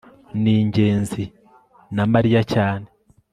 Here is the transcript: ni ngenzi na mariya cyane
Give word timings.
ni 0.41 0.55
ngenzi 0.67 1.23
na 1.95 2.03
mariya 2.13 2.41
cyane 2.53 2.87